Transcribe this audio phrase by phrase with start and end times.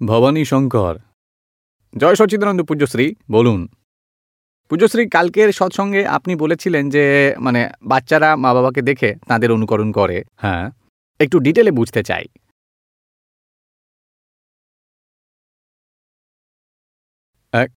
[0.00, 0.98] ভবানী শঙ্কর।
[1.96, 3.68] জয় সচিদানন্দ পূজ্যশ্রী। বলুন।
[4.68, 10.70] পূজ্যশ্রী কালকের সৎসঙ্গে আপনি বলেছিলেন যে মানে বাচ্চারা মা বাবাকে দেখে তাদের অনুকরণ করে। হ্যাঁ।
[11.20, 12.24] একটু ডিটেলে বুঝতে চাই।
[17.52, 17.70] এক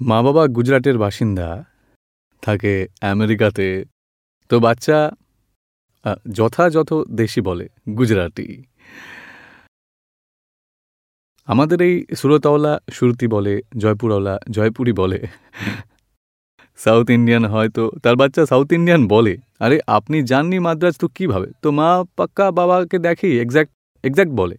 [0.00, 1.64] মা বাবা গুজরাটের বাসিন্দা।
[2.42, 3.84] থাকে আমেরিকাতে।
[4.48, 5.10] তো বাচ্চা
[6.32, 8.48] যথাযথ দেশি বলে গুজরাটি।
[11.48, 15.18] আমাদের এই সুরতওয়ালা সুরতি বলে, জয়পুরওয়ালা জয়পুরি বলে।
[16.78, 21.68] সাউথ ইন্ডিয়ান হয়তো, তার বাচ্চা সাউথ ইন্ডিয়ান বলে। আরে, আপনি জাননি মাদ্রাজ তো কীভাবে তো
[21.78, 23.72] মা পাক্কা বাবাকে দেখি এক্স্যাক্ট
[24.04, 24.56] এক্স্যাক্ট বলে।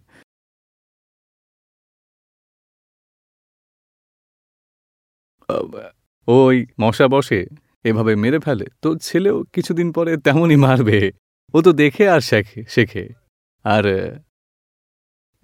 [6.28, 7.40] ওই মশা বসে,
[7.84, 10.98] এভাবে মেরে ফেলে। তো ছেলেও কিছুদিন পরে তেমনই মারবে।
[11.54, 13.04] ও তো দেখে আর শেখে শেখে।
[13.64, 13.84] আর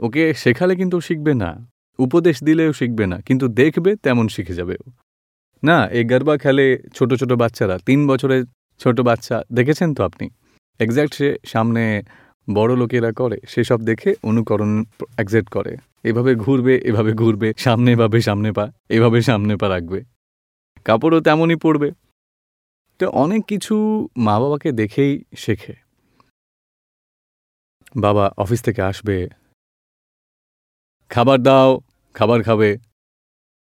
[0.00, 1.50] ওকে শেখালে কিন্তু শিখবে না।
[1.98, 4.76] উপদেশ দিলেও শিখবে না, কিন্তু দেখবে তেমন শিখে যাবে
[5.62, 8.42] না, এই গারবা খেলে ছোট ছোট বাচ্চারা, তিন বছরের
[8.80, 10.26] ছোট বাচ্চা, দেখেছেন তো আপনি?
[10.80, 11.82] এক্স্যাক্ট সে সামনে
[12.48, 14.72] বড় লোকেরা করে, সেসব দেখে অনুকরণ
[15.22, 15.72] এক্সাক্ট করে।
[16.08, 18.64] এভাবে ঘুরবে এভাবে ঘুরবে, সামনে এভাবে সামনে পা,
[18.96, 20.00] এভাবে সামনে পা রাখবে।
[20.86, 21.88] কাপড়ও তেমনই পরবে।
[23.00, 23.74] তো অনেক কিছু
[24.26, 25.74] মা বাবাকে দেখেই শেখে।
[28.04, 29.16] বাবা অফিস থেকে আসবে
[31.10, 31.80] খাবার দাও,
[32.14, 32.78] খাবার খাবে।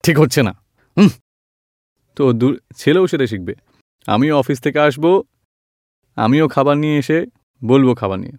[0.03, 0.53] ঠিক হচ্ছে না।
[0.97, 1.09] হুম
[2.17, 3.55] তো দূর, ছেলেও সেটা শিখবে।
[4.07, 5.23] আমিও অফিস থেকে আসব,
[6.17, 7.27] আমিও খাবার নিয়ে এসে
[7.65, 8.37] বলব খাবার নিয়ে।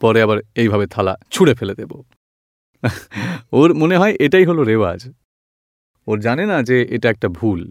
[0.00, 2.02] পরে আবার এইভাবে থালা ছুঁড়ে ফেলে দেব।
[3.52, 5.10] ওর মনে হয় এটাই হলো রেওয়াজ।
[6.06, 7.70] ওর জানে না যে এটা একটা ভুল।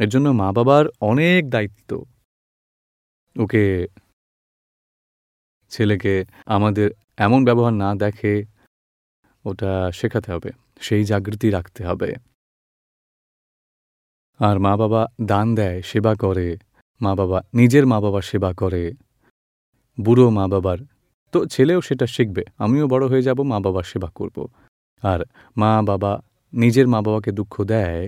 [0.00, 2.04] এর জন্য মা বাবার অনেক দায়িত্ব।
[3.36, 3.86] ওকে,
[5.68, 8.44] ছেলেকে আমাদের এমন ব্যবহার না দেখে
[9.44, 12.08] ওটা শেখাতে হবে, সেই জাগৃতি রাখতে হবে।
[14.40, 16.48] আর মা বাবা দান দেয়, সেবা করে,
[17.00, 18.82] মা বাবা, নিজের মা বাবার সেবা করে।
[19.98, 20.78] বুড়ো মা বাবার,
[21.32, 24.36] তো ছেলেও সেটা শিখবে, আমিও বড় হয়ে যাব, মা বাবার সেবা করব।
[25.02, 25.20] আর
[25.56, 26.12] মা বাবা
[26.52, 28.04] নিজের মা বাবাকে দুঃখ দেয়,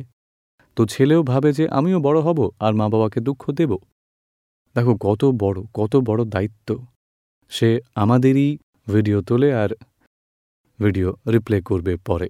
[0.76, 3.72] তো ছেলেও ভাবে যে আমিও বড় হব, আর মা বাবাকে দুঃখ দেব?
[4.76, 6.68] দেখো, কত বড় কত বড় দায়িত্ব।
[7.52, 8.48] সে আমাদেরই
[8.86, 9.70] ভিডিও তোলে আর
[10.82, 12.28] ভিডিও রিপ্লে করবে পরে।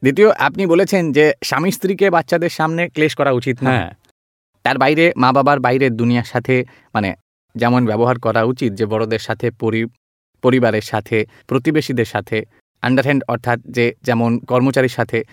[0.00, 3.92] দ্বিতীয় আপনি বলেছেন যে স্বামী স্ত্রীকে বাচ্চাদের সামনে ক্লেশ করা উচিত না। হ্যাঁ।
[4.62, 6.64] তার বাইরে মা বাবার বাইরের দুনিয়ার সাথে
[6.94, 7.14] মানে
[7.54, 9.88] যেমন ব্যবহার করা উচিত যে বড়দের সাথে পরি-
[10.42, 12.44] পরিবারের সাথে প্রতিবেশীদের সাথে
[12.82, 15.24] আন্ডারহ্যান্ড অর্থাৎ যে যেমন কর্মচারীর সাথে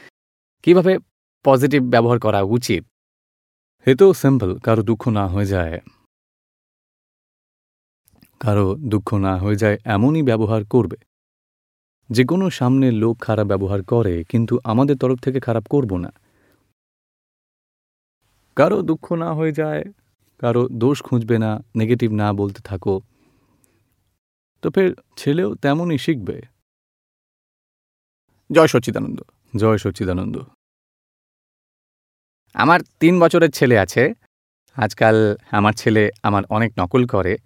[0.63, 0.97] কীভাবে
[1.43, 2.83] পজিটিভ ব্যবহার করা উচিত?
[3.85, 5.79] এ তো সিম্পল কারও দুঃখ না হয়ে যায়।
[8.39, 10.97] কারও দুঃখ না হয়ে যায় এমনই ব্যবহার করবে।
[12.09, 16.11] যে কোনো সামনের লোক খারাপ ব্যবহার করে কিন্তু আমাদের তরফ থেকে খারাপ করব না।
[18.55, 19.83] কারও দুঃখ না হয়ে যায়
[20.39, 23.01] কারও দোষ খুঁজবে না নেগেটিভ না বলতে থাকো।
[24.63, 26.41] তো ফের ছেলেও তেমনই শিখবে।
[28.51, 29.21] জয় সচ্চিদানন্দ।
[29.55, 30.35] জয় সচ্চিদানন্দ।
[32.53, 34.13] আমার তিন বছরের ছেলে আছে।
[34.75, 35.15] আজকাল
[35.51, 37.37] আমার ছেলে আমার অনেক নকল করে।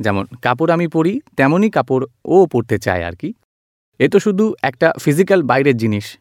[0.00, 3.32] যেমন কাপড় আমি পরি তেমনই কাপড় ও পরতে চায় আর কি।
[3.98, 6.18] এ তো শুধু একটা ফিজিক্যাল বাইরের জিনিস।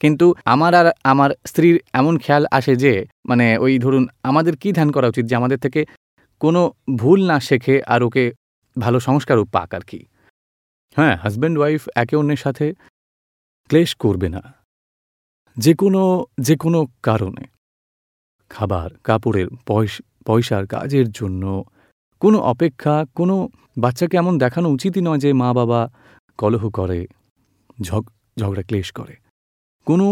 [0.00, 4.90] কিন্তু আমার আর আমার স্ত্রীর এমন খেয়াল আসে যে মানে ওই ধরুন আমাদের কি ধ্যান
[4.90, 5.84] করা উচিত যে আমাদের থেকে
[6.40, 8.32] কোনো ভুল না শেখে আর ওকে
[8.78, 10.04] ভালো সংস্কারও পাক আর কি।
[10.96, 12.74] হ্যাঁ হাজব্যান্ড ওয়াইফ একে অন্যের সাথে
[13.68, 14.42] ক্লেশ করবে না।
[15.56, 17.44] যে কোনো যে কোনো কারণে।
[18.48, 21.64] খাবার, কাপড়ের, পয়স- পয়সার কাজের জন্য
[22.20, 25.90] কোনো অপেক্ষা, কোনো বাচ্চাকে এমন দেখানো উচিতই নয় যে মা বাবা
[26.38, 27.00] কলহ করে,
[27.82, 28.04] ঝগ,
[28.38, 29.14] ঝগড়া, ক্লেশ করে।
[29.86, 30.06] কোনো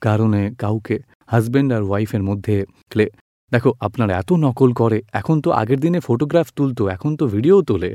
[0.00, 0.96] কারণে কাউকে
[1.26, 2.56] হাজব্যান্ড আর ওয়াইফের মধ্যে
[2.90, 3.06] ক্লে,
[3.52, 7.90] দেখো, আপনার এত নকল করে, এখন তো আগের দিনে ফটোগ্রাফ তুলতো, এখন তো ভিডিও তোলে।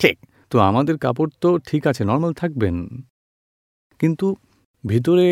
[0.00, 0.16] ঠিক।
[0.50, 2.76] তো আমাদের কাপড় তো ঠিক আছে নর্মাল থাকবেন।
[4.00, 4.26] কিন্তু
[4.84, 5.28] ভিতরে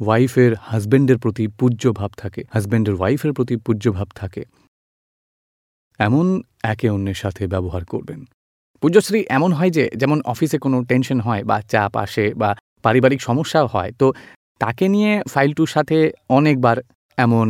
[0.00, 4.42] ওয়াইফের হাজব্যান্ডের প্রতি পূজ্য ভাব থাকে হাজব্যান্ডের ওয়াইফের প্রতি পূজ্য ভাব থাকে।
[5.98, 6.26] এমন
[6.62, 8.20] একে অন্যের সাথে ব্যবহার করবেন।
[8.82, 12.50] পূজ্যশ্রী এমন হয় যে, যেমন অফিসে কোনো টেনশন হয় বা চাপ আসে বা
[12.82, 14.06] পারিবারিক সমস্যাও হয়, তো
[14.60, 15.96] তাকে নিয়ে ফাইলটুর সাথে
[16.28, 16.76] অনেকবার
[17.18, 17.48] এমন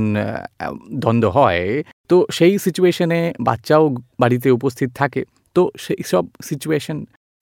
[1.03, 1.63] দ্বন্দ্ব হয়।
[2.11, 3.85] তো সেই সিচুয়েশনে বাচ্চাও
[4.21, 5.23] বাড়িতে উপস্থিত থাকে।
[5.57, 6.97] তো সেই সব সিচুয়েশন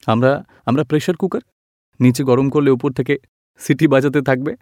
[0.07, 0.33] আমরা
[0.67, 1.43] আমরা প্রেশার কুকার
[2.01, 3.15] নিচে গরম করলে উপর থেকে
[3.61, 4.53] সিটি বাজাতে থাকবে।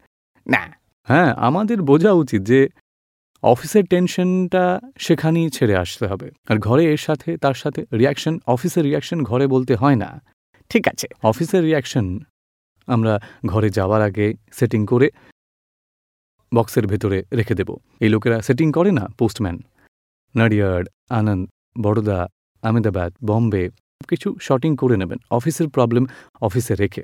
[0.47, 0.63] না
[1.09, 2.61] হ্যাঁ আমাদের বোঝা উচিত যে
[3.53, 9.23] অফিসের টেনশনটা সেখানেই ছেড়ে আসতে হবে। আর ঘরে এর সাথে তার সাথে রিয়াকশন অফিসের রিয়াকশন
[9.23, 10.23] ঘরে বলতে হয় না।
[10.69, 12.07] ঠিক আছে, অফিসের রিয়াকশন
[12.87, 15.11] আমরা ঘরে যাওয়ার আগে সেটিং করে
[16.55, 17.71] বক্সের ভেতরে রেখে দেব।
[18.01, 19.05] এই লোকেরা সেটিং করে না?
[19.19, 19.57] পোস্টম্যান
[20.35, 21.49] নাডিয়ার্ড আনন্দ,
[21.83, 22.29] বড়োদা,
[22.63, 23.71] আহমেদাবাদ, বম্বে
[24.09, 26.05] কিছু শটিং করে নেবেন। অফিসের প্রবলেম
[26.41, 27.03] অফিসে রেখে।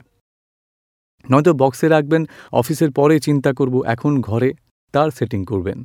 [1.31, 2.23] নয়তো বক্সে রাখবেন,
[2.53, 4.53] অফিসের পরে চিন্তা করব, এখন ঘরে
[4.95, 5.85] তার সেটিং করবেন।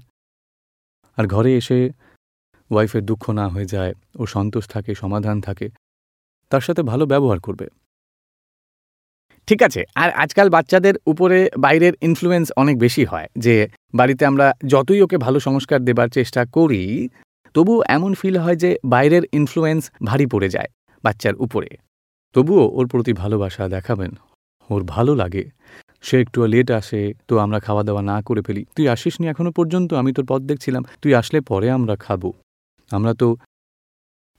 [1.17, 1.79] আর ঘরে এসে
[2.71, 5.67] ওয়াইফের দুঃখ না হয়ে যায় ও সন্তোষ থাকে, সমাধান থাকে,
[6.51, 7.67] তার সাথে ভালো ব্যবহার করবে।
[9.47, 13.55] ঠিক আছে, আর আজকাল বাচ্চাদের উপরে বাইরের ইনফ্লুয়েন্স অনেক বেশি হয় যে
[13.93, 16.83] বাড়িতে আমরা যতই ওকে ভালো সংস্কার দেবার চেষ্টা করি,
[17.55, 20.69] তবু এমন ফিল হয় যে বাইরের ইনফ্লুয়েন্স ভারী পড়ে যায়
[21.03, 21.69] বাচ্চার উপরে।
[22.35, 24.11] তবুও ওর প্রতি ভালোবাসা দেখাবেন,
[24.69, 25.43] ওর ভালো লাগে।
[26.05, 29.93] সে একটু লেট আসে, তো আমরা খাওয়া দাওয়া না করে ফেলি। তুই আসিসনি এখনও পর্যন্ত?
[29.93, 32.31] আমি তোর পথ দেখছিলাম। তুই আসলে পরে আমরা খাব।
[32.91, 33.37] আমরা তো,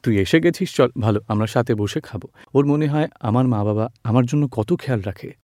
[0.02, 2.20] তুই এসে গেছিস, চল, ভালো, আমরা সাথে বসে খাব।
[2.54, 5.34] ওর মনে হয় আমার মা বাবা আমার জন্য কত খেয়াল রাখে।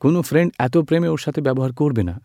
[0.00, 2.20] কোনো ফ্রেন্ড এত প্রেমে ওর সাথে ব্যবহার করবে না।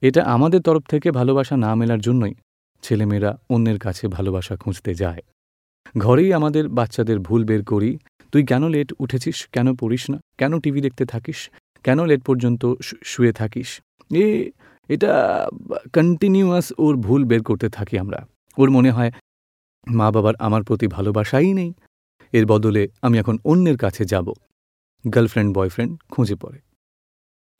[0.00, 2.34] এটা আমাদের তরফ থেকে ভালোবাসা না মেলার জন্যই
[2.82, 5.22] ছেলেমেয়েরা অন্যের কাছে ভালোবাসা খুঁজতে যায়।
[5.98, 7.98] ঘরেই আমাদের বাচ্চাদের ভুল বের করি।
[8.32, 9.48] তুই কেন লেট উঠেছিস?
[9.52, 10.18] কেন পড়িস না?
[10.38, 11.50] কেন টিভি দেখতে থাকিস?
[11.84, 12.66] কেন লেট পর্যন্ত
[13.04, 13.80] শুয়ে থাকিস?
[14.14, 14.50] এ,
[14.88, 15.46] এটা
[15.94, 18.26] কন্টিনিউয়াস ওর ভুল বের করতে থাকি আমরা।
[18.58, 19.10] ওর মনে হয়
[19.90, 21.72] মা বাবার আমার প্রতি ভালোবাসাই নেই।
[22.32, 24.32] এর বদলে আমি এখন অন্যের কাছে যাব।
[25.14, 26.60] গার্লফ্রেন্ড বয়ফ্রেন্ড খুঁজে পড়ে।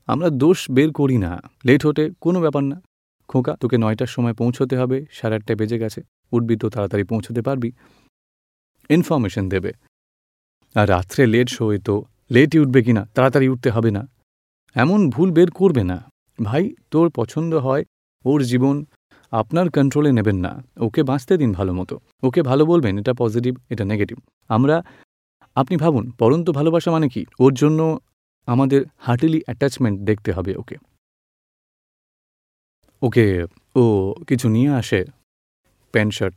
[0.06, 2.82] আমরা দোষ বের করি না। লেট হতে কোনো ব্যাপার না।
[3.28, 7.72] খোকা, তোকে নয়টার সময় পৌঁছতে হবে। সাড়ে আটটায় বেজে গেছে। উঠবি তো তাড়াতাড়ি পৌঁছতে পারবি।
[8.88, 9.72] ইনফরমেশন দেবে।
[10.74, 14.02] আর রাত্রে লেট শোয়ে তো লেটই উঠবে কিনা, তাড়াতাড়ি উঠতে হবে না।
[14.76, 15.98] এমন ভুল বের করবে না।
[16.38, 17.82] ভাই, তোর পছন্দ হয়
[18.24, 18.76] ওর জীবন,
[19.32, 23.84] আপনার কন্ট্রোলে নেবেন না। ওকে বাঁচতে দিন ভালো মতো ওকে ভালো বলবেন, এটা পজিটিভ এটা
[23.84, 24.16] নেগেটিভ
[24.48, 24.76] আমরা,
[25.56, 27.22] আপনি ভাবুন, পরন্ত ভালোবাসা মানে কি?
[27.38, 27.80] ওর জন্য
[28.46, 30.76] আমাদের হার্টিলি অ্যাটাচমেন্ট দেখতে হবে ওকে।
[33.02, 33.26] ওকে,
[33.76, 33.84] ও
[34.28, 35.00] কিছু নিয়ে আসে,
[35.94, 36.34] প্যান্ট শার্ট।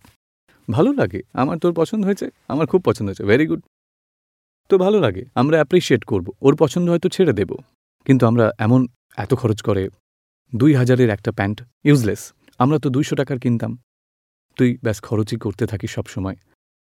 [0.68, 3.62] ভালো লাগে, আমার তোর পছন্দ হয়েছে, আমার খুব পছন্দ হয়েছে ভেরি গুড
[4.70, 7.52] তো ভালো লাগে। আমরা অ্যাপ্রিসিয়েট করব। ওর পছন্দ হয়তো ছেড়ে দেব।
[8.06, 8.88] কিন্তু আমরা এমন
[9.18, 9.84] এত খরচ করে
[10.56, 12.22] দুই হাজারের একটা প্যান্ট ইউজলেস
[12.58, 13.72] আমরা তো দুইশো টাকার কিনতাম।
[14.58, 16.38] তুই ব্যাস খরচই করতে থাকিস সবসময়।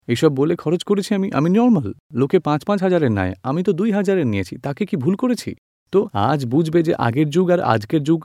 [0.06, 3.91] এইসব বলে খরচ করেছি আমি আমি নর্মাল লোকে পাঁচ পাঁচ হাজারের নেয়। আমি তো দুই
[3.93, 5.50] হাজারের নিয়েছি। তাকে কি ভুল করেছি?
[5.93, 8.21] তো আজ বুঝবে যে আগের যুগ আর আজকের যুগ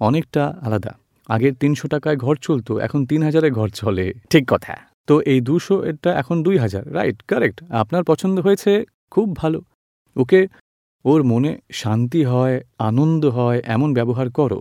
[0.00, 0.92] অনেকটা আলাদা।
[1.34, 4.74] আগের তিনশো টাকায় ঘর চলতো, এখন তিন হাজারে ঘর চলে। ঠিক কথা।
[5.08, 8.72] তো এই দুশো এটা এখন দুই হাজার রাইট কারেক্ট আপনার পছন্দ হয়েছে,
[9.10, 9.60] খুব ভালো।
[10.16, 10.40] ওকে,
[11.04, 14.60] ওর মনে শান্তি হয়, আনন্দ হয়, এমন ব্যবহার করো।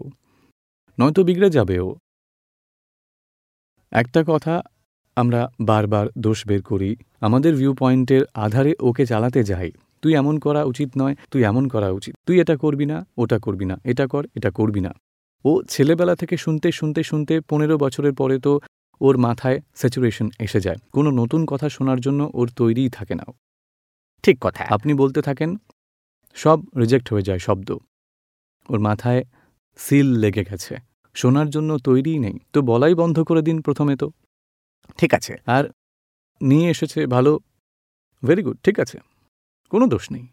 [0.98, 1.90] নয়তো বিগড়ে যাবে ও।
[3.92, 4.54] একটা কথা
[5.18, 9.72] আমরা বারবার দোষ বের করি, আমাদের ভিউ পয়েন্টের আধারে ওকে চালাতে যাই।
[10.02, 13.66] তুই এমন করা উচিত নয়, তুই এমন করা উচিত। তুই এটা করবি না, ওটা করবি
[13.66, 14.92] না, এটা কর, এটা করবি না।
[15.46, 18.60] ও ছেলেবেলা থেকে শুনতে শুনতে শুনতে পনেরো বছরের পরে তো
[19.02, 23.24] ওর মাথায় স্যাচুরেশন এসে যায়। কোনো নতুন কথা শোনার জন্য ওর তৈরিই থাকে না।
[24.24, 25.56] ঠিক কথা। আপনি বলতে থাকেন
[26.34, 27.78] সব রিজেক্ট হয়ে যায় শব্দ।
[28.70, 29.24] ওর মাথায়
[29.78, 30.78] সিল লেগে গেছে।
[31.14, 34.12] শোনার জন্য তৈরিই নেই। তো বলাই বন্ধ করে দিন প্রথমে তো।
[34.98, 35.72] ঠিক আছে। আর
[36.42, 37.40] নিয়ে এসেছে ভালো।
[38.28, 39.00] ভেরি গুড ঠিক আছে।
[39.70, 40.28] কোনো দোষ নেই।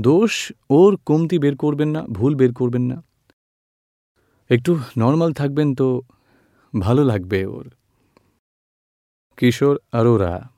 [0.00, 3.02] দোষ ওর কমতি বের করবেন না ভুল বের করবেন না।
[4.50, 6.02] একটু নর্মাল থাকবেন তো
[6.74, 7.66] ভালো লাগবে ওর।
[9.38, 10.48] কিশোর আরোরা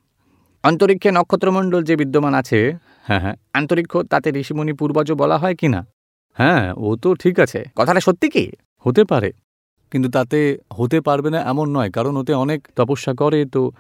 [0.64, 5.86] অন্তরিক্ষে নক্ষত্রমণ্ডল যে বিদ্যমান আছে হ্যাঁ হ্যাঁ। আন্তরিক্ষ তাতে ঋষিমণি পূর্বজ বলা হয় কি না?
[6.34, 8.52] হ্যাঁ ও তো ঠিক আছে। কথাটা সত্যি কি?
[8.78, 9.32] হতে পারে।
[9.90, 13.70] কিন্তু তাতে হতে পারবে না এমন নয় কারণ ওতে অনেক তপস্যা করে তো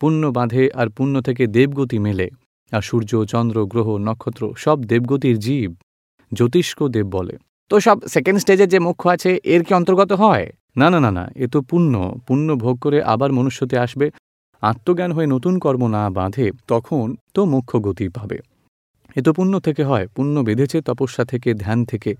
[0.00, 2.30] পুণ্য বাঁধে আর পুণ্য থেকে দেবগতি মেলে।
[2.72, 5.74] আর সূর্য চন্দ্র গ্রহ নক্ষত্র সব দেবগতির জীব
[6.32, 7.38] জ্যোতিষ্ক দেব বলে।
[7.68, 10.46] তো সব সেকেন্ড স্টেজে যে মুখ্য আছে এর কি অন্তর্গত হয়?
[10.76, 14.10] না না না না এ তো পুণ্য পুণ্য ভোগ করে আবার মনুষ্যতে আসবে
[14.62, 18.38] আত্মজ্ঞান হয়ে নতুন কর্ম না বাঁধে তখন তো মুখ্য গতি পাবে।
[19.16, 22.14] এ তো পুণ্য থেকে হয় পুণ্য বেঁধেছে তপস্যা থেকে ধ্যান থেকে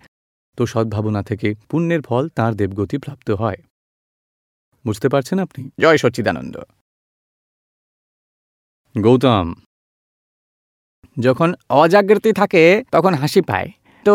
[0.59, 3.59] তো সদ্ভাবনা থেকে পুণ্যের ফল তার দেবগতি প্রাপ্ত হয়।
[4.85, 5.71] বুঝতে পারছেন আপনি?
[5.81, 6.55] জয় সচ্চিদানন্দ।
[8.95, 9.47] গৌতম।
[11.17, 13.69] যখন অজাগৃতি থাকে তখন হাসি পায়।
[14.07, 14.15] তো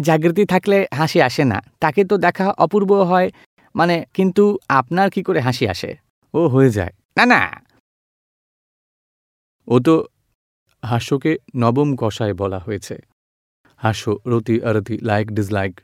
[0.00, 3.28] জাগৃতি থাকলে হাসি আসে না। তাকে তো দেখা অপূর্ব হয়
[3.74, 5.96] মানে কিন্তু আপনার কি করে হাসি আসে?
[6.34, 7.40] ও হয়ে যায়। না না।
[9.68, 10.04] ও তো
[10.82, 12.96] হাস্যকে নবম কষায় বলা হয়েছে।
[13.76, 15.80] হাস্য রতি অরতি লাইক ডিসলাইক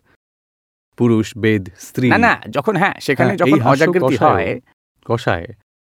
[0.98, 4.60] পুরুষ বেদ স্ত্রী। না না যখন হ্যাঁ সেখানে যখন অজাগৃতি হয়
[5.06, 5.46] কষায়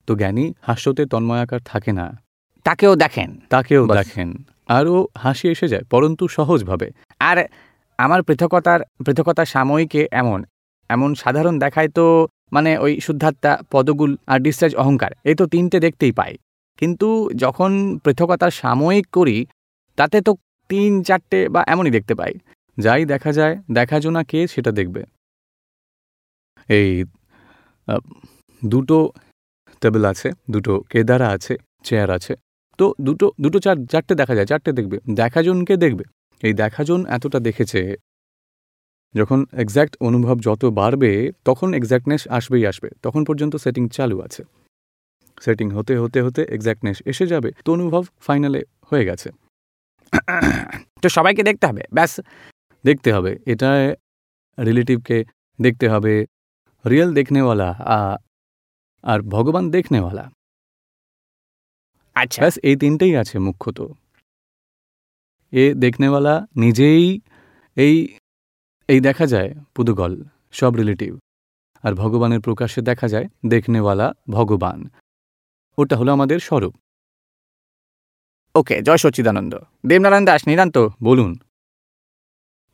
[0.07, 2.07] তো জ্ঞানী হাস্যতে তন্ময়াকার থাকে না।
[2.65, 4.29] তাকেও দেখেন। তাকেও দেখেন।
[4.69, 7.37] আরও হাসি এসে যায় পরন্তু সহজভাবে। আর
[8.05, 10.39] আমার পৃথকতার, পৃথকতা সাময়িকে এমন
[10.89, 12.05] এমন সাধারণ দেখায় তো
[12.55, 16.33] মানে ওই শুদ্ধাত্মা, পদগুল আর ডিসচার্জ অহংকার, এই তো তিনটে দেখতেই পাই।
[16.79, 17.07] কিন্তু
[17.43, 17.71] যখন
[18.05, 19.37] পৃথকতার সাময়িক করি,
[19.97, 20.31] তাতে তো
[20.69, 22.33] তিন, চারটে বা এমনই দেখতে পাই।
[22.77, 25.01] যাই দেখা যায়, দেখা জোনা কে সেটা দেখবে।
[26.69, 26.89] এই
[28.61, 28.97] দুটো
[29.81, 31.53] টেবিল আছে, দুটো কেদারা আছে
[31.87, 32.33] চেয়ার আছে,
[32.79, 36.03] তো দুটো দুটো চার, চারটে দেখা যায়, চারটে দেখবে দেখাজনকে দেখবে।
[36.43, 37.81] এই দেখাজন এতটা দেখেছে
[39.15, 41.11] যখন এক্স্যাক্ট অনুভব যত বাড়বে
[41.45, 44.43] তখন এক্স্যাক্টনেস আসবেই আসবে। তখন পর্যন্ত সেটিং চালু আছে।
[45.41, 49.29] সেটিং হতে হতে হতে এক্স্যাক্টনেস এসে যাবে। তো অনুভব ফাইনালে হয়ে গেছে।
[51.01, 52.19] তো সবাইকে দেখতে হবে ব্যাস।
[52.85, 53.69] দেখতে হবে এটা
[54.57, 55.17] রিলেটিভকে
[55.61, 56.13] দেখতে হবে
[56.85, 57.69] রিয়েল দেখনেওয়ালা
[59.03, 60.25] আর ভগবান দেখনেওয়ালা।
[62.15, 63.79] আচ্ছা। ব্যাস এই তিনটেই আছে মুখ্যত।
[65.51, 67.21] এ দেখনেওয়ালা নিজেই
[67.75, 68.17] এই
[68.87, 71.17] এই দেখা যায় পুদুগল, সব রিলেটিভ।
[71.83, 74.89] আর ভগবানের প্রকাশে দেখা যায় দেখনেওয়ালা ভগবান।
[75.77, 76.75] ওটা হলো আমাদের স্বরূপ।
[78.55, 81.39] ওকে, জয় সচ্চিদানন্দ। দেবনারায়ণ দাস নিরান্ত বলুন।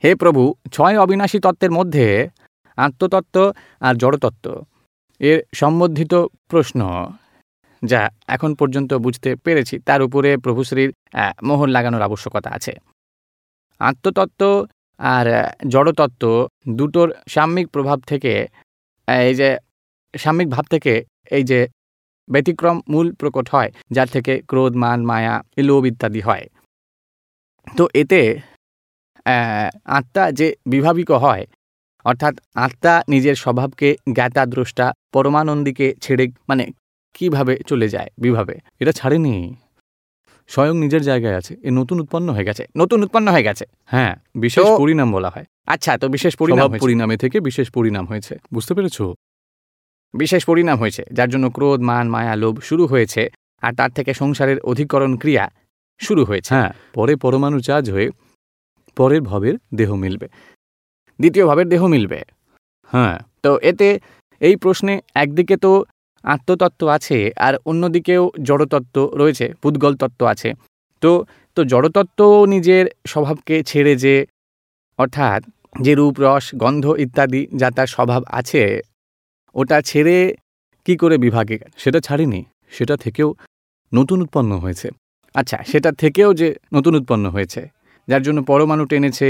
[0.03, 2.29] হে প্রভু, ছয় অবিনাশী তত্ত্বের মধ্যে
[2.77, 4.65] আত্মতত্ত্ব আর জড়তত্ত্ব,
[5.19, 6.13] এর সম্বন্ধিত
[6.49, 6.79] প্রশ্ন।
[7.81, 8.01] যা
[8.35, 10.89] এখন পর্যন্ত বুঝতে পেরেছি, তার উপরে প্রভুশ্রীর
[11.47, 12.73] মোহর লাগানোর আবশ্যকতা আছে।
[13.81, 14.41] আত্মতত্ত্ব
[14.99, 15.25] আর
[15.73, 16.23] জড়তত্ত্ব
[16.77, 18.33] দুটোর সাম্যিক প্রভাব থেকে
[19.07, 19.49] এই যে
[20.13, 20.93] সাম্যিক ভাব থেকে
[21.37, 21.59] এই যে
[22.27, 25.35] ব্যতিক্রম মূল প্রকট হয়, যার থেকে ক্রোধ, মান, মায়া,
[25.67, 26.45] লোভ ইত্যাদি হয়।
[27.67, 28.21] তো এতে
[29.97, 31.43] আত্মা যে বিভাবিক হয়,
[32.05, 32.33] অর্থাৎ
[32.65, 36.65] আত্মা নিজের স্বভাবকে জ্ঞাতা দ্রষ্টা পরমানন্দীকে ছেড়ে মানে
[37.15, 38.59] কীভাবে চলে যায় বিভাবে?
[38.79, 39.55] এটা ছাড়েনি।
[40.47, 44.65] স্বয়ং নিজের জায়গায় আছে। এ নতুন উৎপন্ন হয়ে গেছে। নতুন উৎপন্ন হয়ে গেছে। হ্যাঁ বিশেষ
[44.77, 49.01] পরিণাম বলা হয়। আচ্ছা তো বিশেষ পরিণাম পরিণামে থেকে বিশেষ পরিণাম হয়েছে। বুঝতে পেরেছ?
[50.13, 53.29] বিশেষ পরিণাম হয়েছে যার জন্য ক্রোধ মান মায়া লোভ শুরু হয়েছে
[53.61, 55.51] আর তার থেকে সংসারের অধিকরণ ক্রিয়া
[55.99, 58.09] শুরু হয়েছে। হ্যাঁ পরে পরমাণু চার্জ হয়ে
[58.95, 60.27] পরের ভবের দেহ মিলবে।
[61.19, 62.23] দ্বিতীয় ভাবের দেহ মিলবে।
[62.91, 63.99] হ্যাঁ। তো এতে
[64.39, 65.85] এই প্রশ্নে একদিকে তো
[66.25, 70.49] আত্মতত্ত্ব আছে আর অন্যদিকেও জড়তত্ত্ব রয়েছে পুদ্গল তত্ত্ব আছে।
[71.01, 71.11] তো
[71.57, 74.15] তো জড়তত্ত্ব নিজের স্বভাবকে ছেড়ে যে,
[74.99, 75.41] অর্থাৎ
[75.81, 78.81] যে রূপ, রস, গন্ধ ইত্যাদি যা তার স্বভাব আছে,
[79.55, 80.17] ওটা ছেড়ে
[80.85, 81.57] কি করে বিভাগে?
[81.77, 82.41] সেটা ছাড়িনি,
[82.71, 83.29] সেটা থেকেও
[83.91, 84.87] নতুন উৎপন্ন হয়েছে।
[85.35, 87.61] আচ্ছা সেটা থেকেও যে নতুন উৎপন্ন হয়েছে,
[88.07, 89.29] যার জন্য পরমাণু টেনেছে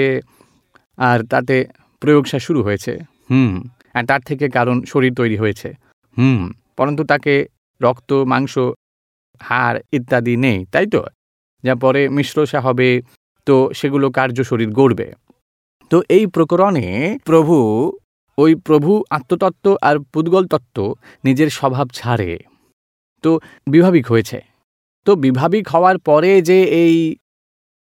[0.98, 1.56] আর তাতে
[2.02, 2.92] প্রয়োগসা শুরু হয়েছে।
[3.30, 3.54] হুম,
[3.94, 5.70] আর তার থেকে কারণ শরীর তৈরি হয়েছে।
[6.18, 6.42] হুম
[6.78, 7.48] পরন্তু তাকে
[7.82, 8.58] রক্ত, মাংস,
[9.40, 11.04] হাড় ইত্যাদি নেই, তাই তো?
[11.64, 13.02] যা পরে মিশ্রসা হবে,
[13.46, 15.14] তো সেগুলো কার্য শরীর গড়বে।
[15.90, 17.56] তো এই প্রকরণে প্রভু,
[18.38, 22.40] ওই প্রভু আত্মতত্ত্ব আর পুদ্গল তত্ত্ব নিজের স্বভাব ছাড়ে।
[23.24, 23.40] তো
[23.70, 24.42] বিভাবিক হয়েছে।
[25.06, 27.16] তো বিভাবিক হওয়ার পরে যে এই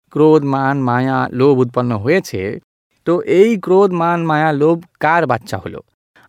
[0.10, 2.60] ক্রোধ, মান, মায়া, লোভ উৎপন্ন হয়েছে,
[3.06, 5.80] তো এই ক্রোধ, মান, মায়া, লোভ কার বাচ্চা হলো?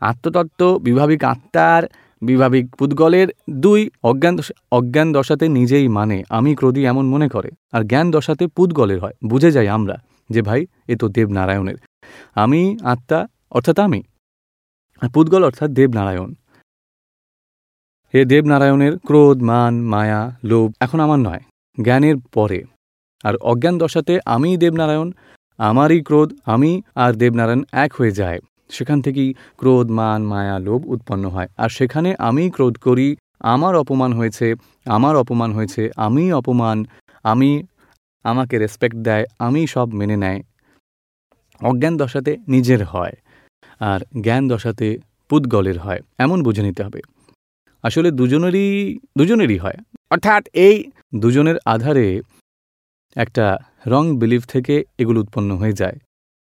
[0.00, 1.82] আত্মতত্ত্ব, বিভাবিক আত্মার
[2.22, 4.38] বিভাবিক পুদ্গলের দুই অজ্ঞান
[4.70, 9.52] অজ্ঞান দশাতে নিজেই মানে আমি ক্রোধী এমন মনে করে। আর জ্ঞান দশাতে পুদ্গলের হয়, বুঝে
[9.52, 9.96] যাই আমরা
[10.30, 11.74] যে ভাই, এ তো দেবনারায়ণের।
[12.34, 14.02] আমি, আত্মা, অর্থাৎ আমি।
[15.02, 16.34] আর পুদ্গল অর্থাৎ দেবনারায়ণ।
[18.14, 21.40] হে দেবনারায়ণের ক্রোধ, মান, মায়া, লোভ এখন আমার নয়,
[21.82, 22.64] জ্ঞানের পরে।
[23.24, 25.12] আর অজ্ঞান দশাতে আমিই দেবনারায়ণ,
[25.58, 28.40] আমারই ক্রোধ, আমি আর দেবনারায়ণ এক হয়ে যায়।
[28.72, 33.08] সেখান থেকেই ক্রোধ, মান, মায়া, লোভ উৎপন্ন হয়। আর সেখানে আমি ক্রোধ করি,
[33.40, 34.54] আমার অপমান হয়েছে,
[34.86, 36.78] আমার অপমান হয়েছে আমি অপমান,
[37.24, 37.50] আমি
[38.24, 40.40] আমাকে রেসপেক্ট দেয় আমি সব মেনে নেয়।
[41.60, 43.14] অজ্ঞান দশাতে নিজের হয়,
[43.80, 44.88] আর জ্ঞান দশাতে
[45.28, 47.00] পুদ্গলের হয়, এমন বুঝে নিতে হবে।
[47.84, 49.78] আসলে দুজনেরই দুজনেরই হয়।
[50.10, 50.76] অর্থাৎ এই
[51.14, 52.08] দুজনের আধারে
[53.16, 53.46] একটা
[53.86, 55.96] রং বিলিফ থেকে এগুলো উৎপন্ন হয়ে যায়।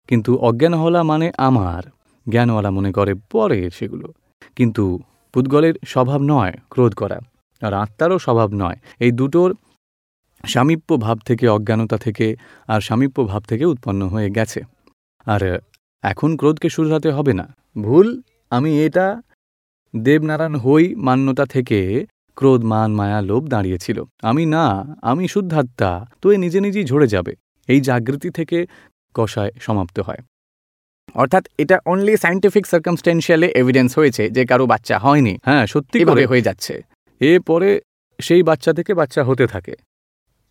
[0.09, 1.83] কিন্তু অজ্ঞান হলা মানে আমার।
[2.29, 4.13] জ্ঞানওয়ালা মনে করে, পরে সেগুলো।
[4.57, 4.99] কিন্তু
[5.33, 7.21] পুদ্গলের স্বভাব নয় ক্রোধ করা
[7.63, 9.57] আর আত্মারও স্বভাব নয়। এই দুটোর
[10.47, 12.37] সামীপ্য ভাব থেকে, অজ্ঞানতা থেকে
[12.69, 14.61] আর সামীপ্য ভাব থেকে উৎপন্ন হয়ে গেছে।
[15.27, 15.61] আর
[16.03, 19.23] এখন ক্রোধকে শুধরাতে হবে না। ভুল, আমি এটা
[19.97, 26.37] দেবনারায়ণ হই মান্যতা থেকে ক্রোধ, মান, মায়া, লোভ দাঁড়িয়েছিল। আমি না, আমি শুদ্ধাত্মা তো এ
[26.37, 27.35] নিজে নিজেই ঝরে যাবে।
[27.69, 28.67] এই জাগৃতি থেকে
[29.15, 30.19] কষায় সমাপ্ত হয়।
[31.15, 36.41] অর্থাৎ এটা অনলি সাইন্টিফিক সার্কামস্টেন্সিয়ালে এভিডেন্স হয়েছে যে কারও বাচ্চা হয়নি। হ্যাঁ সত্যি করে। হয়ে
[36.41, 36.83] যাচ্ছে।
[37.21, 37.81] এ পরে
[38.21, 39.75] সেই বাচ্চা থেকে বাচ্চা হতে থাকে।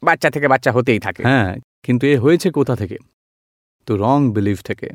[0.04, 2.98] বাচ্চা থেকে বাচ্চা হতেই থাকে। হ্যাঁ কিন্তু এ হয়েছে কোথা থেকে?
[3.86, 4.90] তো রং বিলিভ থেকে।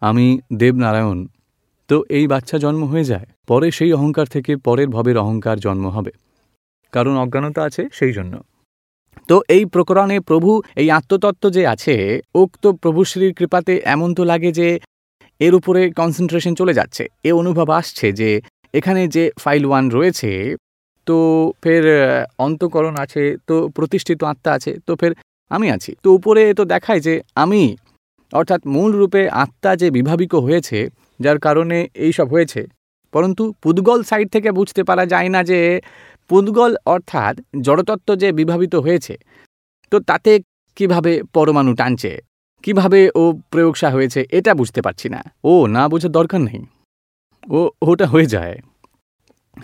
[0.00, 1.26] আমি দেবনারায়ণ
[1.88, 6.10] তো এই বাচ্চা জন্ম হয়ে যায়। পরে সেই অহংকার থেকে পরের ভবের অহংকার জন্ম হবে।
[6.92, 8.38] কারণ অজ্ঞানতা আছে সেই জন্য।
[9.26, 11.94] তো এই প্রকরণে প্রভু, এই আত্মতত্ত্ব যে আছে,
[12.34, 14.78] উক্ত প্রভুশ্রীর কৃপাতে এমন তো লাগে যে,
[15.40, 18.40] এর উপরে কনসেন্ট্রেশন চলে যাচ্ছে। এ অনুভব আসছে যে,
[18.74, 20.30] এখানে যে ফাইল ওয়ান রয়েছে,
[21.06, 21.16] তো
[21.62, 21.84] ফের
[22.38, 25.12] অন্তকরণ আছে, তো প্রতিষ্ঠিত আত্মা আছে, তো ফের
[25.50, 27.76] আমি আছি। তো উপরে তো দেখায় যে, আমি,
[28.32, 30.88] অর্থাৎ মূল রূপে আত্মা যে বিভাবিক হয়েছে,
[31.20, 32.66] যার কারণে এই সব হয়েছে।
[33.14, 35.80] পরন্তু, পুদ্গল সাইড থেকে বুঝতে পারা যায় না যে
[36.28, 39.14] পুদ্গল অর্থাৎ জড়তত্ত্ব যে বিভাবিত হয়েছে,
[39.92, 40.40] তো তাতে
[40.76, 42.12] কীভাবে পরমাণু টানছে,
[42.62, 46.60] কীভাবে ও প্রয়োগসা হয়েছে, এটা বুঝতে পারছি না। ও, না বোঝার দরকার নেই।
[47.50, 48.58] ও, ওটা হয়ে যায়।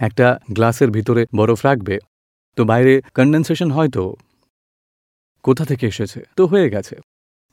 [0.00, 1.98] একটা গ্লাসের ভিতরে বরফ রাখবে,
[2.56, 4.02] তো বাইরে কন্ডেনসেশন হয়তো
[5.44, 6.20] কোথা থেকে এসেছে?
[6.36, 6.96] তো হয়ে গেছে।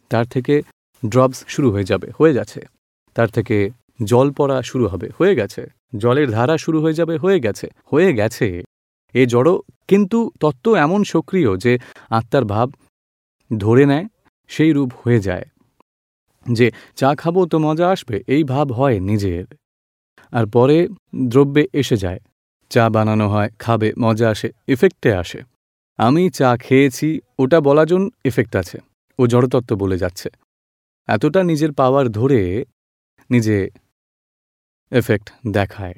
[0.10, 0.62] তার থেকে
[1.06, 2.62] ড্রপস শুরু হয়ে যাবে, হয়ে যাচ্ছে।
[3.16, 3.70] তার থেকে
[4.04, 5.62] জল পড়া শুরু হবে, হয়ে গেছে।
[5.98, 8.48] জলের ধারা শুরু হয়ে যাবে, হয়ে গেছে হয়ে গেছে।
[9.14, 12.70] এ জড়ো, কিন্তু তত্ত্ব এমন সক্রিয় যে আত্মার ভাব
[13.58, 14.08] ধরে নেয়,
[14.48, 15.46] সেই রূপ হয়ে যায়।
[16.52, 19.46] যে চা খাব তো মজা আসবে, এই ভাব হয় নিজের।
[20.32, 20.88] আর পরে
[21.26, 22.20] দ্রব্যে এসে যায়।
[22.70, 25.42] চা বানানো হয়, খাবে, মজা আসে এফেক্টে আসে।
[25.98, 28.78] আমি চা খেয়েছি, ওটা বলা জন এফেক্ট আছে।
[29.20, 30.30] ও জড়তত্ত্ব বলে যাচ্ছে।
[31.08, 32.66] এতটা নিজের পাওয়ার ধরে
[33.30, 33.70] নিজে
[34.92, 35.94] এফেক্ট দেখায়।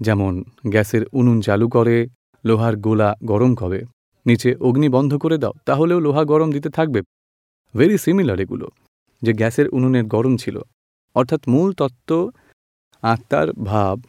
[0.00, 2.06] যেমন গ্যাসের উনুন চালু করে
[2.44, 3.84] লোহার গোলা গরম করে।
[4.26, 7.02] নিচে অগ্নি বন্ধ করে দাও, তাহলেও লোহা গরম দিতে থাকবে।
[7.74, 8.68] ভেরি সিমিলার এগুলো,
[9.22, 10.60] যে গ্যাসের উনুনের গরম ছিল।
[11.14, 12.30] অর্থাৎ মূল তত্ত্ব
[13.02, 14.00] আত্মার ভাব।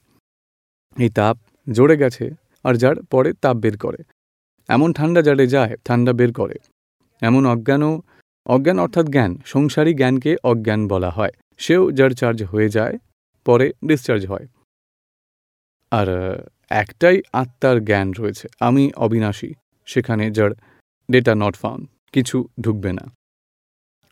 [0.97, 1.37] এই তাপ
[1.71, 2.31] জড়ে গেছে
[2.63, 3.97] আর যার পরে তাপ বের করে।
[4.67, 6.55] এমন ঠান্ডা জারে যায়, ঠান্ডা বের করে।
[7.21, 8.01] এমন অজ্ঞানও,
[8.45, 12.97] অজ্ঞান অর্থাৎ জ্ঞান, সংসারী জ্ঞানকে অজ্ঞান বলা হয়। সেও যার চার্জ হয়ে যায়,
[13.45, 14.47] পরে ডিসচার্জ হয়।
[15.91, 16.07] আর
[16.69, 19.53] একটাই আত্মার জ্ঞান রয়েছে। আমি অবিনাশী।
[19.85, 20.51] সেখানে যার
[21.11, 23.05] ডেটা নট ফাউন্ড কিছু ঢুকবে না।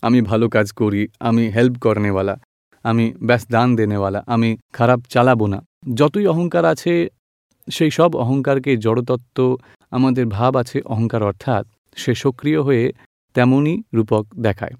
[0.01, 2.37] আমি ভালো কাজ করি, আমি হেল্প করনেওয়ালা,
[2.83, 5.61] আমি ব্যাস দান দেনেওয়ালা, আমি খারাপ চালাবো না।
[5.93, 7.07] যতই অহংকার আছে,
[7.71, 9.57] সেই সব অহংকারকে জড়তত্ত্ব,
[9.91, 12.93] আমাদের ভাব আছে অহংকার অর্থাৎ সে সক্রিয় হয়ে
[13.33, 14.71] তেমনই রূপক দেখায়।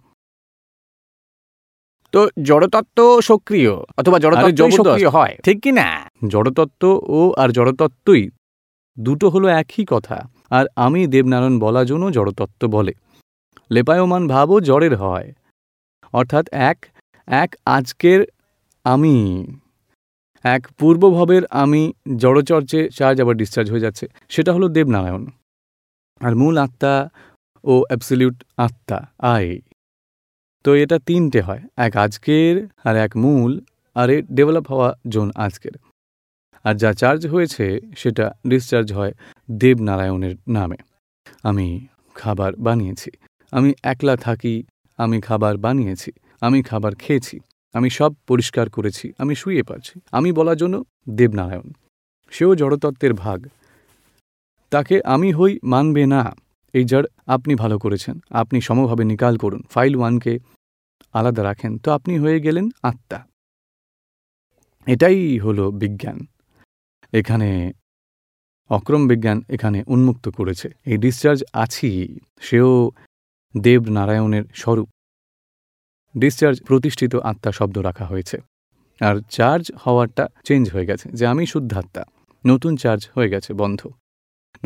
[2.13, 6.10] তো জড়তত্ত্ব সক্রিয় অথবা জড়তত্ত্ব সক্রিয় হয়। ঠিক কি না?
[6.28, 8.30] জড়তত্ত্ব ও আর জড়তত্ত্বই
[8.97, 12.93] দুটো হলো একই কথা আর আমি দেবনারায়ণ বলা জন্য জড়তত্ত্ব বলে।
[13.71, 15.34] লেপায়মান ভাবও জড়ের হয়।
[16.13, 16.78] অর্থাৎ এক
[17.28, 18.19] এক আজকের
[18.86, 19.15] আমি
[20.43, 25.26] এক পূর্বভবের আমি জড়চর্চে চার্জ আবার ডিসচার্জ হয়ে যাচ্ছে। সেটা হলো দেবনারায়ণ।
[26.21, 27.10] আর মূল আত্মা
[27.63, 29.60] ও অ্যাবসলিউট আত্মা আই।
[30.63, 33.52] তো এটা তিনটে হয়, এক আজকের আর এক মূল,
[33.95, 35.76] আর এ ডেভেলপ হওয়া জোন আজকের।
[36.63, 37.65] আর যা চার্জ হয়েছে
[37.97, 39.13] সেটা ডিসচার্জ হয়
[39.52, 40.78] দেবনারায়ণের নামে।
[41.43, 43.12] আমি খাবার বানিয়েছি,
[43.52, 44.63] আমি একলা থাকি,
[44.97, 47.39] আমি খাবার বানিয়েছি, আমি খাবার খেয়েছি,
[47.73, 51.69] আমি সব পরিষ্কার করেছি, আমি শুয়ে পারছি, আমি বলার জন্য দেবনারায়ণ।
[52.32, 53.39] সেও জড়তত্ত্বের ভাগ।
[54.71, 56.36] তাকে আমি হই মানবে না।
[56.74, 60.40] এই যার আপনি ভালো করেছেন। আপনি সমভাবে নিকাল করুন। ফাইল ওয়ানকে
[61.14, 63.28] আলাদা রাখেন। তো আপনি হয়ে গেলেন আত্মা।
[64.88, 66.26] এটাই হলো বিজ্ঞান।
[67.14, 67.74] এখানে
[68.70, 72.92] অক্রম বিজ্ঞান এখানে উন্মুক্ত করেছে। এই ডিসচার্জ আছি সেও
[73.58, 74.90] দেব নারায়ণের স্বরূপ।
[76.18, 78.38] ডিসচার্জ প্রতিষ্ঠিত আত্মা শব্দ রাখা হয়েছে।
[79.02, 82.04] আর চার্জ হওয়ারটা চেঞ্জ হয়ে গেছে। যে আমি শুদ্ধাত্মা।
[82.48, 83.88] নতুন চার্জ হয়ে গেছে, বন্ধ।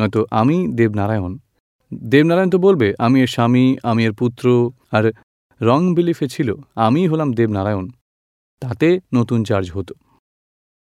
[0.00, 1.38] নয়তো আমি দেবনারায়ণ
[1.94, 5.12] দেবনারায়ণ তো বলবে আমি এর স্বামী আমি এর পুত্র আর
[5.62, 7.90] রং বিলিফে ছিল আমি হলাম দেবনারায়ণ।
[8.60, 9.94] তাতে নতুন চার্জ হতো।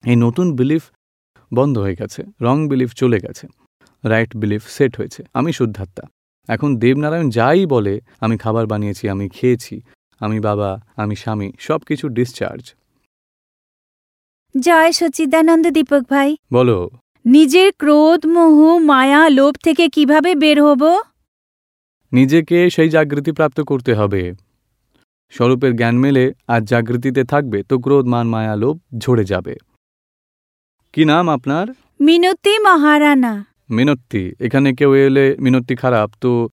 [0.05, 0.83] এই নতুন বিলিফ
[1.55, 3.47] বন্ধ হয়ে গেছে রং বিলিফ চলে গেছে
[4.05, 6.05] রাইট বিলিফ সেট হয়েছে আমি শুদ্ধাত্মা।
[6.49, 9.81] এখন দেবনারায়ণ যাই বলে আমি খাবার বানিয়েছি আমি খেয়েছি
[10.21, 12.75] আমি বাবা আমি স্বামী সব কিছু ডিসচার্জ
[14.61, 16.91] জয় সচিদানন্দ দীপক ভাই। বলো
[17.25, 20.83] নিজের ক্রোধ মোহ মায়া লোভ থেকে কীভাবে বের হব?
[22.13, 24.23] নিজেকে সেই জাগৃতি প্রাপ্ত করতে হবে।
[25.31, 29.55] স্বরূপের জ্ঞান মেলে আর জাগৃতিতে থাকবে তো ক্রোধ মান মায়া লোভ ঝরে যাবে।
[30.93, 31.67] কি নাম আপনার?
[32.01, 33.33] মিনতি মহারানা।
[33.71, 36.49] মিনত্তি এখানে কেউ এলে মিনতি খারাপ তো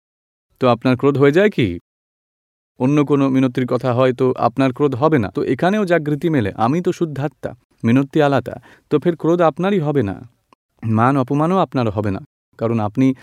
[0.60, 1.68] তো আপনার ক্রোধ হয়ে যায় কি?
[2.80, 6.78] অন্য কোনো মিনতির কথা হয় তো আপনার ক্রোধ হবে না তো এখানেও জাগৃতি মেলে আমি
[6.82, 7.50] তো শুদ্ধাত্মা
[7.84, 8.54] মিনত্তি আলাদা
[8.90, 10.16] তো ফের ক্রোধ আপনারই হবে না।
[10.84, 12.24] মান অপমানও আপনার হবে না
[12.58, 13.14] কারণ আপনি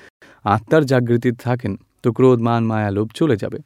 [0.44, 3.60] আত্মার জাগৃতি থাকেন তো ক্রোধ মান মায়া লোভ চলে যাবে।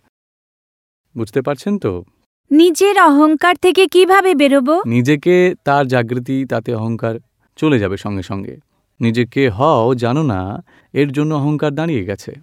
[1.18, 2.04] বুঝতে পারছেন তো?
[2.52, 4.84] নিজের অহংকার থেকে কীভাবে বেরোবো?
[4.86, 7.20] নিজেকে তার জাগৃতি তাতে অহংকার
[7.56, 8.58] চলে যাবে সঙ্গে সঙ্গে।
[9.02, 12.36] নিজেকে হও জানো না এর জন্য অহংকার দাঁড়িয়ে গেছে।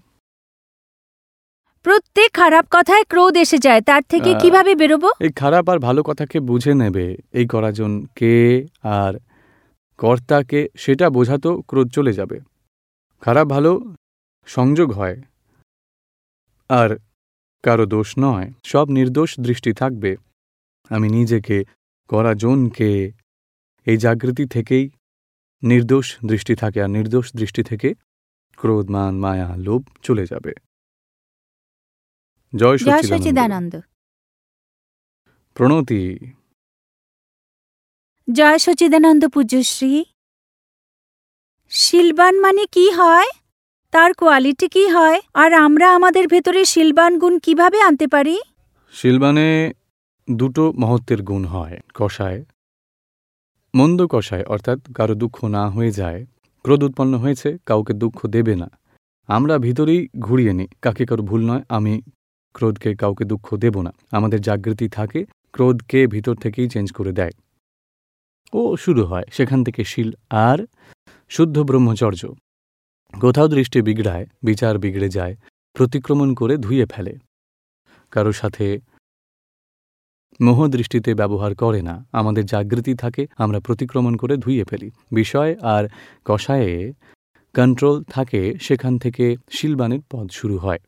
[1.82, 5.08] প্রত্যেক খারাপ কথায় ক্রোধ এসে যায় তার থেকে কীভাবে বেরোবো?
[5.20, 9.14] এই খারাপ আর ভালো কথাকে বুঝে নেবে এই করাজন কে আর
[10.02, 12.40] কর্তাকে সেটা বোঝাতো ক্রোধ চলে যাবে।
[13.20, 13.94] খারাপ ভালো
[14.46, 15.16] সংযোগ হয়।
[16.68, 16.90] আর
[17.62, 20.16] কারও দোষ নয় সব নির্দোষ দৃষ্টি থাকবে।
[20.90, 21.64] আমি নিজেকে
[22.08, 22.90] করাজনকে
[23.86, 24.84] এই জাগৃতি থেকেই
[25.62, 27.94] নির্দোষ দৃষ্টি থাকে আর নির্দোষ দৃষ্টি থেকে
[28.56, 30.52] ক্রোধ মান মায়া লোভ চলে যাবে।
[32.52, 33.74] জয় জয় সচিদানন্দ।
[35.56, 36.02] প্রণতি।
[38.32, 40.04] জয় সচিদানন্দ পূজ্যশ্রী
[41.72, 43.28] শিলবান মানে কি হয়?
[43.92, 45.20] তার কোয়ালিটি কি হয়?
[45.34, 48.36] আর আমরা আমাদের ভেতরে শিলবান গুণ কীভাবে আনতে পারি?
[48.92, 49.72] শিলবানে
[50.30, 52.44] দুটো মহত্বের গুণ হয়, কষায়।
[53.74, 56.26] মন্দ কষায়, অর্থাৎ কারও দুঃখ না হয়ে যায়
[56.64, 58.68] ক্রোধ উৎপন্ন হয়েছে, কাউকে দুঃখ দেবে না।
[59.28, 62.02] আমরা ভিতরেই ঘুরিয়ে নিই, কাকে কারও ভুল নয়, আমি
[62.54, 65.20] ক্রোধকে কাউকে দুঃখ দেব না। আমাদের জাগৃতি থাকে,
[65.52, 67.32] ক্রোধকে ভিতর থেকেই চেঞ্জ করে দেয়।
[68.52, 70.58] ও শুরু হয় সেখান থেকে শিল আর
[71.28, 72.22] শুদ্ধ ব্রহ্মচর্য।
[73.20, 75.36] কোথাও দৃষ্টি বিগড়ায়, বিচার বিগড়ে যায়,
[75.72, 77.14] প্রতিক্রমণ করে ধুয়ে ফেলে।
[78.10, 78.80] কারও সাথে
[80.40, 85.88] মোহ দৃষ্টিতে ব্যবহার করে না, আমাদের জাগৃতি থাকে, আমরা প্রতিক্রমণ করে ধুইয়ে ফেলি। বিষয় আর
[86.24, 86.92] কষায়ে
[87.54, 90.78] কন্ট্রোল থাকে, সেখান থেকে শিলবানের পথ শুরু হয়।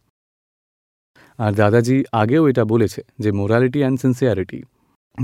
[1.39, 4.63] আর দাদাজি আগেও এটা বলেছে যে মোরালিটি অ্যান্ড সিনসিয়ারিটি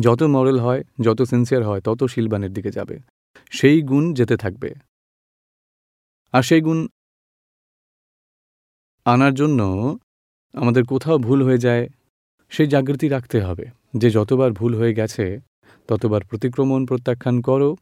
[0.03, 2.99] যত মরাল হয়, যত সিনসিয়ার হয়, তত শিলবানের দিকে যাবে।
[3.51, 4.75] সেই গুণ যেতে থাকবে।
[6.33, 6.87] আর সেই গুণ
[9.05, 9.61] আনার জন্য
[10.53, 11.89] আমাদের কোথাও ভুল হয়ে যায়,
[12.49, 13.65] সেই জাগৃতি রাখতে হবে।
[13.97, 15.41] যে যতবার ভুল হয়ে গেছে,
[15.89, 17.77] ততবার প্রতিক্রমণ প্রত্যাখ্যান করো।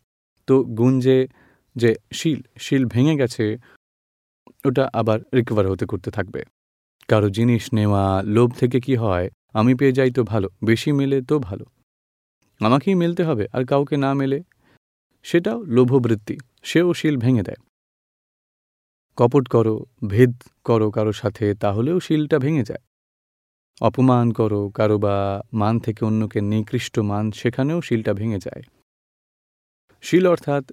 [0.47, 1.29] তো গুণ যে
[1.77, 3.57] যে শিল শিল ভেঙে গেছে,
[4.65, 6.45] ওটা আবার রিকভার হতে করতে থাকবে।
[7.09, 11.39] কারও জিনিস নেওয়া, লোভ থেকে কি হয়, আমি পেয়ে যাই তো ভালো, বেশি মেলে তো
[11.39, 11.65] ভালো।
[12.61, 14.43] আমাকেই মেলতে হবে আর কাউকে না মেলে।
[15.23, 17.57] সেটাও লোভবৃত্তি, সেও শিল ভেঙে দেয়।
[19.17, 22.81] কপট করো, ভেদ করো কারও সাথে, তাহলেও শিলটা ভেঙে যায়।
[23.81, 28.63] অপমান করো কারও বা মান থেকে অন্যকে নিকৃষ্ট মান, সেখানেও শিলটা ভেঙে যায়।
[30.03, 30.73] শিল অর্থাৎ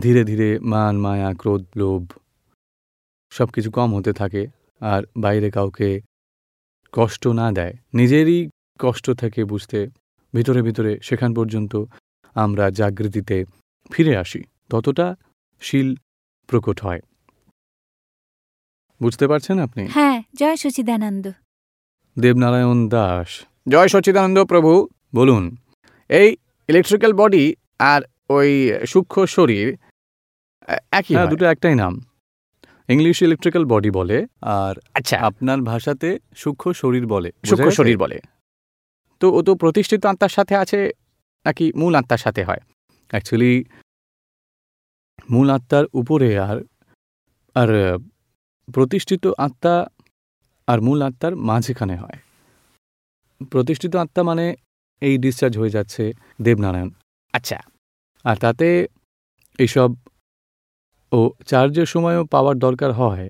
[0.00, 2.12] ধীরে ধীরে মান, মায়া, ক্রোধ, লোভ
[3.30, 4.46] সব কিছু কম হতে থাকে
[4.80, 6.00] আর বাইরে কাউকে
[6.92, 9.88] কষ্ট না দেয়। নিজেরই কষ্ট থেকে বুঝতে।
[10.34, 11.84] ভিতরে ভিতরে সেখান পর্যন্ত
[12.34, 13.44] আমরা জাগৃতিতে
[13.90, 15.14] ফিরে আসি। ততটা
[15.60, 15.96] শিল
[16.46, 17.00] প্রকট হয়।
[19.00, 19.86] বুঝতে পারছেন আপনি?
[19.86, 21.32] হ্যাঁ জয় সচিদানন্দ।
[22.18, 25.56] দেবনারায়ণ দাস। জয় সচ্চিদানন্দ প্রভু। বলুন।
[26.08, 26.36] এই
[26.68, 29.76] ইলেকট্রিক্যাল বডি আর ওই সূক্ষ্ম শরীর
[30.90, 32.00] একই হ্যাঁ দুটো একটাই নাম।
[32.88, 38.20] ইংলিশ ইলেকট্রিক্যাল বডি বলে আর আচ্ছা। আপনার ভাষাতে সূক্ষ্ম শরীর বলে। সূক্ষ্ম শরীর বলে।
[39.22, 40.80] তো ও তো প্রতিষ্ঠিত আত্মার সাথে আছে
[41.46, 42.62] নাকি মূল আত্মার সাথে হয়?
[43.10, 43.52] অ্যাকচুয়ালি
[45.32, 46.58] মূল আত্মার উপরে আর
[47.56, 47.70] আর
[48.68, 49.74] প্রতিষ্ঠিত আত্মা
[50.68, 52.18] আর মূল আত্মার মাঝখানে হয়।
[53.52, 54.46] প্রতিষ্ঠিত আত্মা মানে
[55.02, 56.02] এই ডিসচার্জ হয়ে যাচ্ছে
[56.46, 56.90] দেবনারায়ণ।
[57.34, 57.58] আচ্ছা
[58.24, 58.68] আর তাতে
[59.58, 59.90] এইসব
[61.12, 63.26] ও চার্জের সময়ও পাওয়ার দরকার হয়,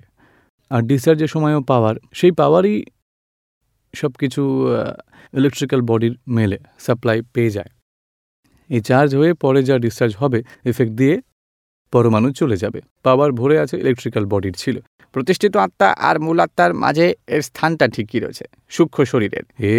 [0.71, 2.75] আর ডিসচার্জের সময়ও পাওয়ার, সেই পাওয়ারই
[3.93, 4.43] সব কিছু
[5.39, 7.71] ইলেকট্রিক্যাল বডির মেলে সাপ্লাই পেয়ে যায়।
[8.69, 10.39] এই চার্জ হয়ে পরে যা ডিসচার্জ হবে
[10.71, 11.15] এফেক্ট দিয়ে
[11.93, 14.75] পরমাণু চলে যাবে। পাওয়ার ভরে আছে ইলেকট্রিক্যাল বডির ছিল।
[15.15, 19.77] প্রতিষ্ঠিত আত্মা আর মূল আত্মার মাঝে এর স্থানটা ঠিকই রয়েছে, সূক্ষ্ম শরীরের। এ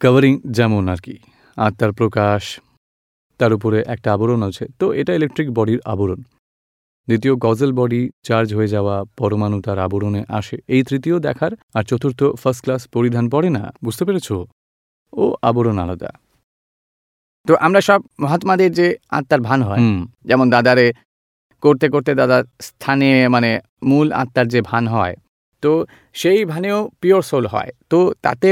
[0.00, 1.14] কভারিং যেমন আর কি,
[1.56, 2.42] আত্মার প্রকাশ,
[3.40, 6.20] তার উপরে একটা আবরণ আছে, তো এটা ইলেকট্রিক বডির আবরণ।
[7.10, 12.20] দ্বিতীয় গজল বডি চার্জ হয়ে যাওয়া পরমাণু তার আবরণে আসে। এই তৃতীয় দেখার আর চতুর্থ
[12.42, 14.28] ফার্স্ট ক্লাস পরিধান পড়ে না বুঝতে পেরেছ?
[15.12, 16.10] ও আবরণ আলাদা।
[17.46, 18.86] তো আমরা সব মহাত্মাদের যে
[19.18, 19.80] আত্মার ভান হয়
[20.28, 20.86] যেমন দাদারে
[21.62, 23.50] করতে করতে দাদার স্থানে মানে
[23.90, 25.14] মূল আত্মার যে ভান হয়
[25.62, 25.70] তো
[26.20, 28.50] সেই ভানেও পিওর সোল হয়। তো তাতে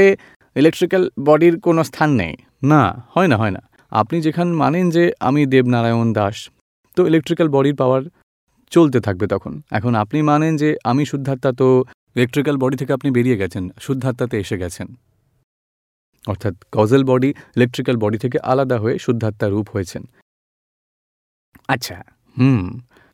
[0.55, 2.81] ইলেকট্রিক্যাল বডির কোনো স্থান নেই। না
[3.15, 6.37] হয় না হয় না। আপনি যেখান মানেন যে আমি দেবনারায়ণ দাস
[6.97, 8.03] তো ইলেকট্রিক্যাল বডির পাওয়ার
[8.71, 11.67] চলতে থাকবে তখন। এখন আপনি মানেন যে আমি শুদ্ধাত্মা তো
[12.15, 14.87] ইলেকট্রিক্যাল বডি থেকে আপনি বেরিয়ে গেছেন, শুদ্ধাত্মাতে এসে গেছেন।
[16.27, 20.03] অর্থাৎ কজল বডি ইলেকট্রিক্যাল বডি থেকে আলাদা হয়ে শুদ্ধাত্মা রূপ হয়েছেন।
[21.67, 21.97] আচ্ছা
[22.37, 22.63] হুম,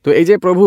[0.06, 0.66] তো এই যে প্রভু,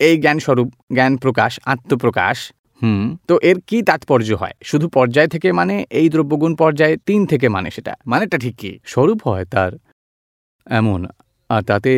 [0.00, 2.36] এই জ্ঞান স্বরূপ জ্ঞান প্রকাশ, আত্মপ্রকাশ,
[2.82, 4.54] হুম, তো এর কি তাৎপর্য হয়?
[4.62, 7.92] শুধু পর্যায় থেকে মানে এই দ্রব্যগুণ পর্যায়ে তিন থেকে মানে সেটা?
[8.06, 8.72] মানেটা ঠিক কি?
[8.84, 9.72] স্বরূপ হয় তার
[10.66, 11.00] এমন,
[11.50, 11.92] আর তাতে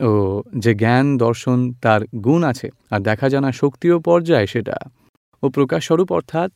[0.00, 4.76] ও যে জ্ঞান, দর্শন তার গুণ আছে, আর দেখা জানা শক্তিও পর্যায় সেটা।
[5.42, 6.50] ও প্রকাশ স্বরূপ অর্থাৎ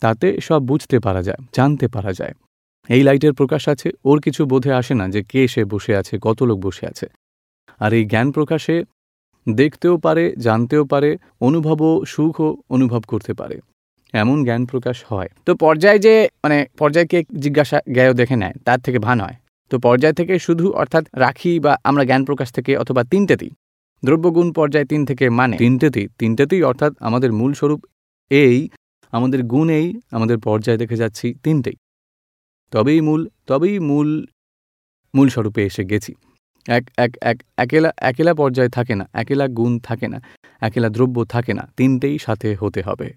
[0.00, 2.32] তাতে সব বুঝতে পারা যায়, জানতে পারা যায়।
[2.88, 6.42] এই লাইটের প্রকাশ আছে, ওর কিছু বোধে আসে না যে কে সে বসে আছে, কত
[6.42, 7.06] লোক বসে আছে।
[7.80, 8.84] আর এই জ্ঞান প্রকাশে
[9.48, 13.60] দেখতেও পারে, জানতেও পারে, অনুভবও সুখও অনুভব করতে পারে।
[14.12, 18.98] এমন জ্ঞান প্রকাশ হয়। তো পর্যায় যে মানে পর্যায়কে জিজ্ঞাসা জ্ঞায় দেখে নেয়, তার থেকে
[18.98, 19.34] ভান হয়।
[19.70, 23.52] তো পর্যায় থেকে শুধু অর্থাৎ রাখি বা আমরা জ্ঞান প্রকাশ থেকে অথবা তিনটেতেই
[24.02, 27.80] দ্রব্যগুণ পর্যায় তিন থেকে মানে তিনটেতেই তিনটেতেই অর্থাৎ আমাদের মূল স্বরূপ
[28.30, 28.68] এই,
[29.12, 31.76] আমাদের গুণ এই, আমাদের পর্যায়ে দেখে যাচ্ছি তিনটেই।
[32.72, 34.08] তবেই মূল তবেই মূল
[35.14, 36.12] মূল স্বরূপে এসে গেছি।
[36.66, 40.18] এক এক এক, একেলা একেলা পর্যায়ে থাকে না, একেলা গুণ থাকে না,
[40.60, 43.08] একেলা দ্রব্য থাকে না, তিনটেই সাথে হতে হবে।